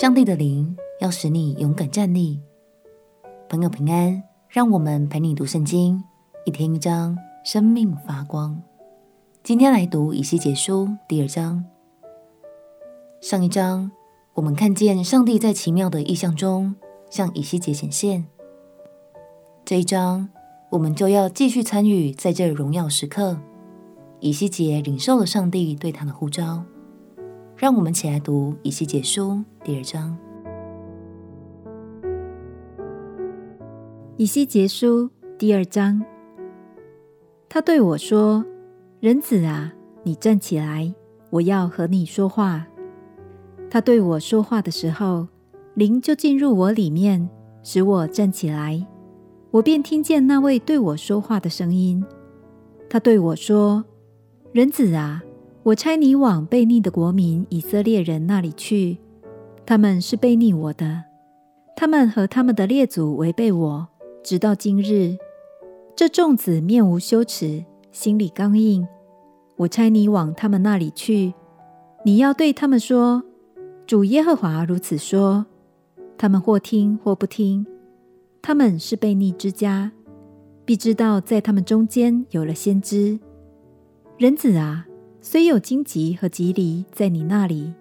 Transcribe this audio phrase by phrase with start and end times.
[0.00, 2.40] 上帝的灵要使你勇敢站立。
[3.50, 6.02] 朋友平安，让我们陪你读圣经，
[6.46, 8.62] 一天一章，生命发光。
[9.42, 11.62] 今天来读以西结书第二章。
[13.20, 13.92] 上一章
[14.32, 16.74] 我们看见上帝在奇妙的异象中
[17.10, 18.24] 向以西结显现。
[19.66, 20.30] 这一章
[20.70, 23.36] 我们就要继续参与在这荣耀时刻。
[24.20, 26.64] 以西结领受了上帝对他的呼召。
[27.60, 30.16] 让我们起来读以西结书第二章。
[34.16, 36.02] 以西结书第二章，
[37.50, 38.42] 他对我说
[39.00, 40.90] ：“人子啊，你站起来，
[41.28, 42.66] 我要和你说话。”
[43.68, 45.28] 他对我说话的时候，
[45.74, 47.28] 灵就进入我里面，
[47.62, 48.86] 使我站起来。
[49.50, 52.02] 我便听见那位对我说话的声音。
[52.88, 53.84] 他对我说
[54.52, 55.22] ：“人子啊。”
[55.62, 58.96] 我差你往悖逆的国民以色列人那里去，
[59.66, 61.04] 他们是悖逆我的，
[61.76, 63.88] 他们和他们的列祖违背我，
[64.22, 65.18] 直到今日。
[65.94, 67.62] 这众子面无羞耻，
[67.92, 68.88] 心里刚硬。
[69.56, 71.34] 我差你往他们那里去，
[72.06, 73.22] 你要对他们说：
[73.86, 75.44] 主耶和华如此说。
[76.16, 77.66] 他们或听或不听，
[78.40, 79.92] 他们是悖逆之家，
[80.64, 83.18] 必知道在他们中间有了先知。
[84.16, 84.86] 人子啊！
[85.22, 87.74] 虽有荆棘和蒺藜在你那里，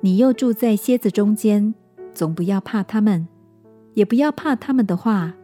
[0.00, 1.74] 你又住在蝎子中间，
[2.14, 3.28] 总不要怕他们，
[3.92, 5.34] 也不要怕他们的话。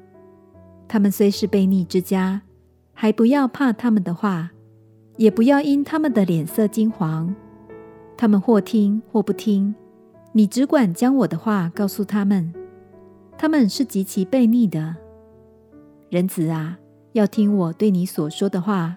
[0.88, 2.40] 他们虽是悖逆之家，
[2.94, 4.50] 还不要怕他们的话，
[5.18, 7.34] 也不要因他们的脸色惊惶。
[8.16, 9.74] 他们或听或不听，
[10.32, 12.50] 你只管将我的话告诉他们。
[13.36, 14.96] 他们是极其悖逆的。
[16.08, 16.78] 人子啊，
[17.12, 18.96] 要听我对你所说的话。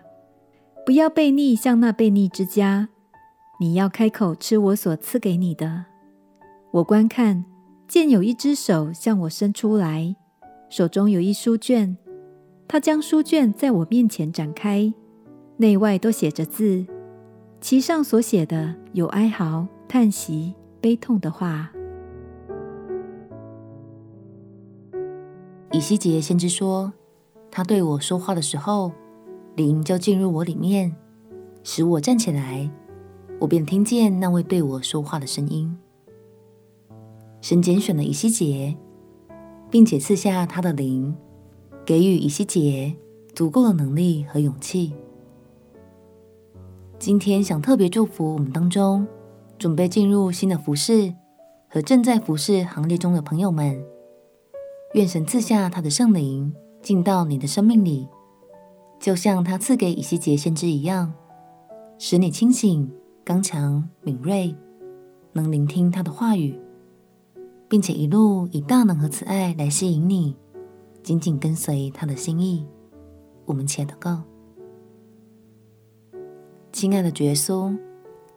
[0.89, 2.89] 不要悖逆，像那悖逆之家。
[3.59, 5.85] 你要开口吃我所赐给你的。
[6.71, 7.45] 我观看，
[7.87, 10.15] 见有一只手向我伸出来，
[10.67, 11.95] 手中有一书卷。
[12.67, 14.91] 他将书卷在我面前展开，
[15.57, 16.87] 内外都写着字，
[17.61, 21.71] 其上所写的有哀嚎、叹息、悲痛的话。
[25.71, 26.91] 以西结先知说，
[27.51, 28.91] 他对我说话的时候。
[29.59, 30.95] 灵就进入我里面，
[31.63, 32.71] 使我站起来，
[33.41, 35.77] 我便听见那位对我说话的声音。
[37.41, 38.77] 神拣选了以西结，
[39.69, 41.13] 并且赐下他的灵，
[41.85, 42.95] 给予以西结
[43.35, 44.93] 足够的能力和勇气。
[46.97, 49.05] 今天想特别祝福我们当中
[49.57, 51.13] 准备进入新的服饰
[51.67, 53.83] 和正在服饰行列中的朋友们，
[54.93, 58.07] 愿神赐下他的圣灵进到你的生命里。
[58.99, 61.13] 就像他赐给以西结先知一样，
[61.97, 62.91] 使你清醒、
[63.23, 64.53] 刚强、敏锐，
[65.31, 66.59] 能聆听他的话语，
[67.69, 70.35] 并且一路以大能和慈爱来吸引你，
[71.01, 72.65] 紧紧跟随他的心意。
[73.45, 74.21] 我们且祷告：
[76.73, 77.75] 亲爱的主耶稣，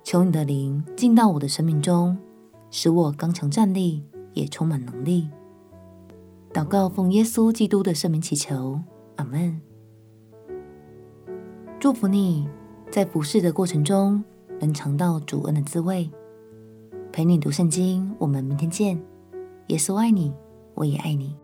[0.05, 2.17] 求你的灵进到我的生命中，
[2.71, 5.29] 使我刚强站立，也充满能力。
[6.53, 8.81] 祷告奉耶稣基督的圣名祈求，
[9.17, 9.61] 阿门。
[11.83, 12.49] 祝福你
[12.93, 14.23] 在服侍的过程中
[14.61, 16.09] 能尝到主恩的滋味。
[17.11, 18.97] 陪你读圣经，我们明天见。
[19.67, 20.33] 耶稣爱你，
[20.75, 21.35] 我也爱你。